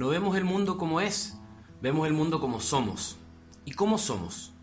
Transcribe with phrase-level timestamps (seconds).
[0.00, 1.36] no vemos el mundo como es,
[1.82, 3.18] vemos el mundo como somos.
[3.66, 4.54] ¿Y cómo somos?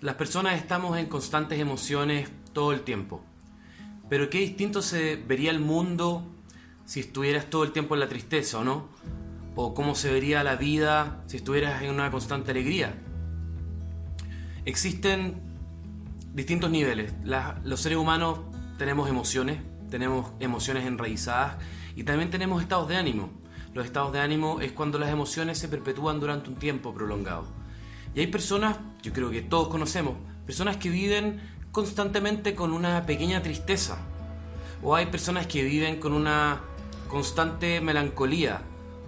[0.00, 3.22] Las personas estamos en constantes emociones todo el tiempo.
[4.08, 6.26] Pero qué distinto se vería el mundo
[6.86, 8.88] si estuvieras todo el tiempo en la tristeza, ¿o no?
[9.56, 12.94] O cómo se vería la vida si estuvieras en una constante alegría.
[14.64, 15.34] Existen
[16.32, 17.12] distintos niveles.
[17.62, 18.38] los seres humanos
[18.78, 19.60] tenemos emociones,
[19.90, 21.58] tenemos emociones enraizadas
[21.94, 23.41] y también tenemos estados de ánimo.
[23.74, 27.46] Los estados de ánimo es cuando las emociones se perpetúan durante un tiempo prolongado.
[28.14, 30.14] Y hay personas, yo creo que todos conocemos,
[30.44, 31.40] personas que viven
[31.70, 33.96] constantemente con una pequeña tristeza.
[34.82, 36.60] O hay personas que viven con una
[37.08, 38.60] constante melancolía.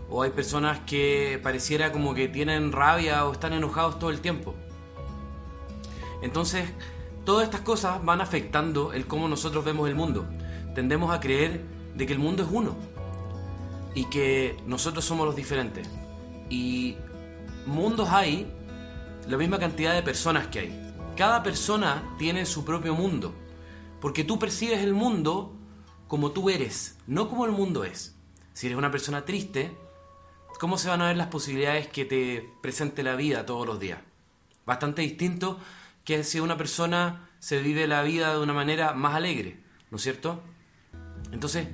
[0.09, 4.55] O hay personas que pareciera como que tienen rabia o están enojados todo el tiempo.
[6.23, 6.71] Entonces,
[7.27, 10.25] todas estas cosas van afectando el cómo nosotros vemos el mundo.
[10.75, 11.61] Tendemos a creer
[11.95, 12.94] de que el mundo es uno
[13.95, 15.89] y que nosotros somos los diferentes.
[16.51, 16.97] Y
[17.67, 18.53] mundos hay
[19.29, 20.95] la misma cantidad de personas que hay.
[21.17, 23.35] Cada persona tiene su propio mundo,
[24.01, 25.57] porque tú percibes el mundo
[26.09, 28.17] como tú eres, no como el mundo es.
[28.53, 29.77] Si eres una persona triste,
[30.59, 34.01] ¿cómo se van a ver las posibilidades que te presente la vida todos los días?
[34.67, 35.59] Bastante distinto
[36.05, 40.03] que si una persona se vive la vida de una manera más alegre, ¿no es
[40.03, 40.43] cierto?
[41.33, 41.69] Entonces,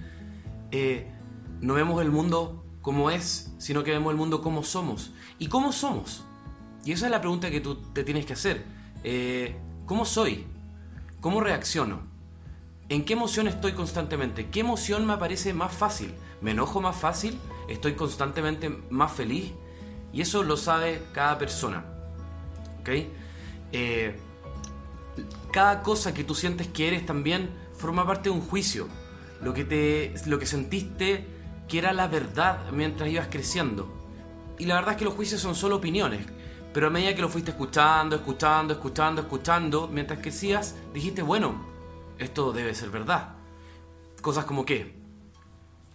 [0.70, 1.12] eh,
[1.60, 5.12] no vemos el mundo como es, sino que vemos el mundo como somos.
[5.38, 6.24] ¿Y cómo somos?
[6.84, 8.64] Y esa es la pregunta que tú te tienes que hacer.
[9.04, 10.46] Eh, ¿Cómo soy?
[11.20, 12.00] ¿Cómo reacciono?
[12.88, 14.48] ¿En qué emoción estoy constantemente?
[14.48, 16.14] ¿Qué emoción me parece más fácil?
[16.40, 17.38] ¿Me enojo más fácil?
[17.68, 19.52] ¿Estoy constantemente más feliz?
[20.12, 21.84] Y eso lo sabe cada persona.
[22.80, 22.88] ¿Ok?
[23.72, 24.18] Eh,
[25.52, 28.88] cada cosa que tú sientes que eres también forma parte de un juicio.
[29.42, 31.26] Lo que, te, lo que sentiste
[31.70, 33.88] que era la verdad mientras ibas creciendo.
[34.58, 36.26] Y la verdad es que los juicios son solo opiniones.
[36.74, 41.64] Pero a medida que lo fuiste escuchando, escuchando, escuchando, escuchando, mientras crecías, dijiste, bueno,
[42.18, 43.36] esto debe ser verdad.
[44.20, 44.94] Cosas como que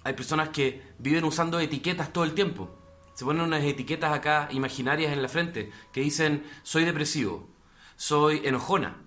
[0.04, 2.70] hay personas que viven usando etiquetas todo el tiempo.
[3.14, 7.48] Se ponen unas etiquetas acá imaginarias en la frente que dicen soy depresivo,
[7.96, 8.98] soy enojona,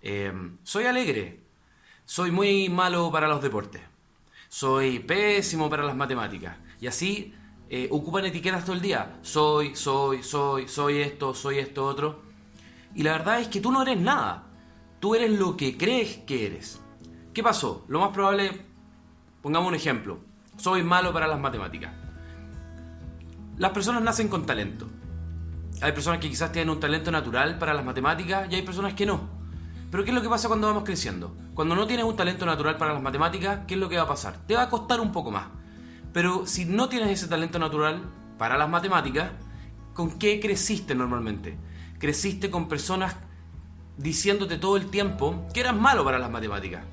[0.00, 1.40] em, soy alegre,
[2.04, 3.82] soy muy malo para los deportes,
[4.52, 6.58] soy pésimo para las matemáticas.
[6.78, 7.34] Y así
[7.70, 9.18] eh, ocupan etiquetas todo el día.
[9.22, 12.20] Soy, soy, soy, soy esto, soy esto, otro.
[12.94, 14.44] Y la verdad es que tú no eres nada.
[15.00, 16.82] Tú eres lo que crees que eres.
[17.32, 17.86] ¿Qué pasó?
[17.88, 18.66] Lo más probable,
[19.40, 20.18] pongamos un ejemplo.
[20.58, 21.94] Soy malo para las matemáticas.
[23.56, 24.86] Las personas nacen con talento.
[25.80, 29.06] Hay personas que quizás tienen un talento natural para las matemáticas y hay personas que
[29.06, 29.41] no.
[29.92, 31.36] Pero ¿qué es lo que pasa cuando vamos creciendo?
[31.52, 34.08] Cuando no tienes un talento natural para las matemáticas, ¿qué es lo que va a
[34.08, 34.38] pasar?
[34.46, 35.48] Te va a costar un poco más.
[36.14, 38.00] Pero si no tienes ese talento natural
[38.38, 39.32] para las matemáticas,
[39.92, 41.58] ¿con qué creciste normalmente?
[41.98, 43.16] Creciste con personas
[43.98, 46.84] diciéndote todo el tiempo que eras malo para las matemáticas.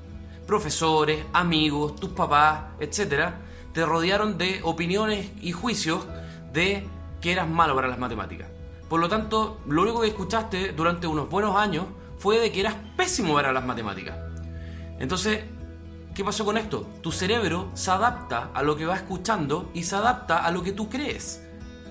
[0.46, 3.30] Profesores, amigos, tus papás, etc.
[3.72, 6.06] te rodearon de opiniones y juicios
[6.52, 6.86] de
[7.22, 8.48] que eras malo para las matemáticas.
[8.90, 11.86] Por lo tanto, lo único que escuchaste durante unos buenos años
[12.20, 14.14] fue de que eras pésimo para las matemáticas.
[14.98, 15.42] Entonces,
[16.14, 16.86] ¿qué pasó con esto?
[17.02, 20.72] Tu cerebro se adapta a lo que va escuchando y se adapta a lo que
[20.72, 21.42] tú crees.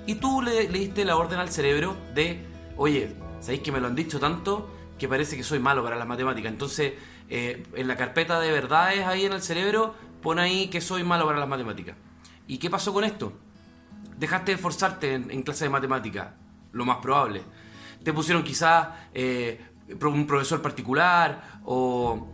[0.06, 2.46] Y tú le, diste la orden al cerebro de,
[2.78, 4.70] oye, ¿sabéis que me lo han dicho tanto
[5.00, 6.52] que parece que soy malo para las matemáticas?
[6.52, 6.94] Entonces,
[7.28, 11.26] eh, en la carpeta de verdades ahí en el cerebro, pon ahí que soy malo
[11.26, 11.96] para las matemáticas.
[12.48, 13.34] ¿Y qué pasó con esto?
[14.16, 16.28] Dejaste de esforzarte en, clase de matemáticas,
[16.72, 17.42] lo más probable.
[18.04, 19.60] Te pusieron quizás eh,
[20.02, 22.28] un profesor particular o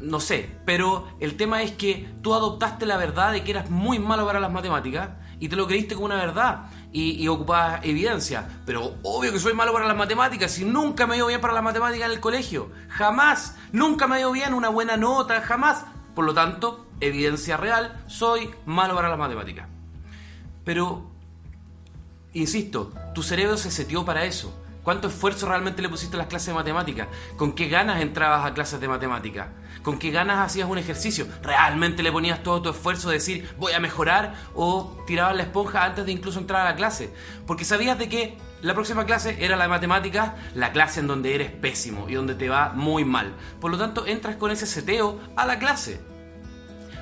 [0.00, 3.98] no sé, pero el tema es que tú adoptaste la verdad de que eras muy
[3.98, 8.60] malo para las matemáticas y te lo creíste como una verdad y, y ocupabas evidencia.
[8.66, 11.62] Pero obvio que soy malo para las matemáticas y nunca me dio bien para las
[11.62, 12.70] matemáticas en el colegio.
[12.88, 15.84] Jamás, nunca me dio bien una buena nota, jamás.
[16.14, 19.66] Por lo tanto, evidencia real, soy malo para las matemáticas.
[20.64, 21.10] Pero,
[22.34, 24.54] insisto, tu cerebro se setió para eso.
[24.90, 27.06] ¿Cuánto esfuerzo realmente le pusiste a las clases de matemáticas?
[27.36, 29.46] ¿Con qué ganas entrabas a clases de matemáticas?
[29.84, 31.28] ¿Con qué ganas hacías un ejercicio?
[31.44, 35.84] ¿Realmente le ponías todo tu esfuerzo a decir voy a mejorar o tirabas la esponja
[35.84, 37.14] antes de incluso entrar a la clase?
[37.46, 41.36] Porque sabías de que la próxima clase era la de matemáticas, la clase en donde
[41.36, 43.36] eres pésimo y donde te va muy mal.
[43.60, 46.00] Por lo tanto, entras con ese seteo a la clase.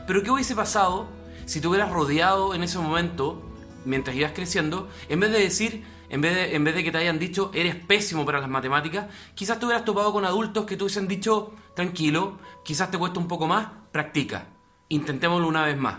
[0.07, 1.09] Pero ¿qué hubiese pasado
[1.47, 3.51] si te hubieras rodeado en ese momento,
[3.87, 7.75] mientras ibas creciendo, en vez de decir en vez, de, que te hayan dicho eres
[7.75, 12.39] pésimo para las matemáticas, quizás te hubieras topado con adultos que te hubiesen dicho tranquilo,
[12.65, 14.47] quizás te cuesta un poco más, practica,
[14.89, 15.99] intentémoslo una vez más.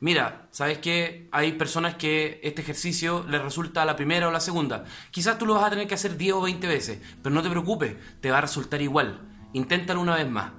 [0.00, 1.28] mira, ¿sabes qué?
[1.32, 4.84] Hay personas que este ejercicio les resulta la primera o la segunda.
[5.10, 7.50] Quizás tú lo vas a tener que hacer 10 o 20 veces, pero no te
[7.50, 9.20] preocupes, te va a resultar igual.
[9.52, 10.52] Inténtalo una vez más.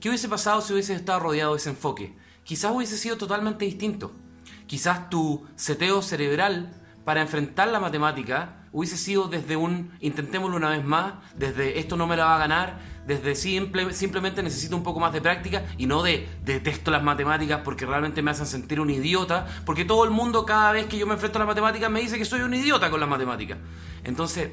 [0.00, 2.16] ¿Qué hubiese pasado si hubieses estado rodeado de ese enfoque?
[2.44, 4.12] Quizás hubiese sido totalmente distinto.
[4.66, 10.84] Quizás tu seteo cerebral para enfrentar la matemática hubiese sido desde un intentémoslo una vez
[10.84, 14.98] más, desde esto no me la va a ganar, desde simple, simplemente necesito un poco
[14.98, 18.90] más de práctica y no de detesto las matemáticas porque realmente me hacen sentir un
[18.90, 22.00] idiota, porque todo el mundo cada vez que yo me enfrento a las matemáticas me
[22.00, 23.58] dice que soy un idiota con las matemáticas.
[24.02, 24.50] Entonces,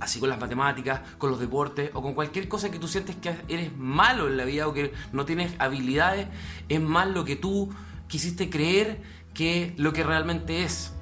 [0.00, 3.36] así con las matemáticas, con los deportes o con cualquier cosa que tú sientes que
[3.46, 6.26] eres malo en la vida o que no tienes habilidades,
[6.68, 7.72] es más lo que tú
[8.08, 9.00] quisiste creer
[9.32, 10.92] que lo que realmente es.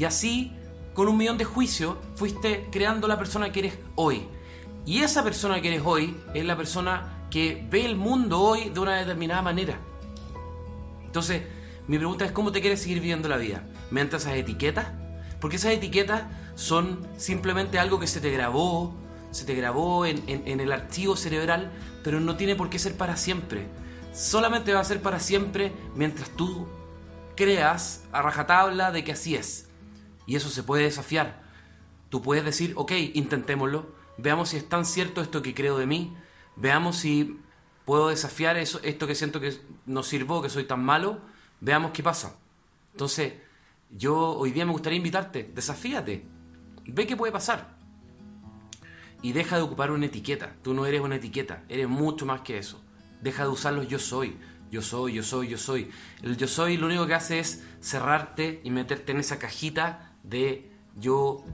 [0.00, 0.50] Y así
[0.94, 4.26] con un millón de juicios fuiste creando la persona que eres hoy.
[4.86, 8.80] Y esa persona que eres hoy es la persona que ve el mundo hoy de
[8.80, 9.78] una determinada manera.
[11.04, 11.42] Entonces,
[11.86, 13.62] mi pregunta es cómo te quieres seguir viviendo la vida.
[13.90, 14.86] ¿Mediante esas etiquetas?
[15.38, 16.22] Porque esas etiquetas
[16.54, 18.94] son simplemente algo que se te grabó,
[19.32, 21.72] se te grabó en, en el archivo cerebral,
[22.02, 23.66] pero no tiene por qué ser para siempre.
[24.14, 26.66] Solamente va a ser para siempre mientras tú
[27.36, 29.66] creas a rajatabla de que así es.
[30.30, 31.42] Y eso se puede desafiar.
[32.08, 36.16] Tú puedes decir, ok, intentémoslo, veamos si es tan cierto esto que creo de mí,
[36.54, 37.40] veamos si
[37.84, 41.18] puedo desafiar eso, esto que siento que no sirvo, que soy tan malo,
[41.60, 42.36] veamos qué pasa.
[42.92, 43.32] Entonces,
[43.90, 46.24] yo hoy día me gustaría invitarte, desafíate,
[46.86, 47.74] ve qué puede pasar.
[49.22, 52.56] Y deja de ocupar una etiqueta, tú no eres una etiqueta, eres mucho más que
[52.56, 52.80] eso.
[53.20, 54.38] Deja de usar los yo soy,
[54.70, 55.90] yo soy, yo soy, yo soy.
[56.22, 60.70] El yo soy lo único que hace es cerrarte y meterte en esa cajita de
[60.98, 61.44] yo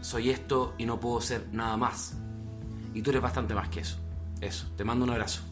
[0.00, 2.14] soy esto y no puedo ser nada más.
[2.92, 3.98] Y tú eres bastante más que eso.
[4.40, 5.42] Eso, te mando un abrazo.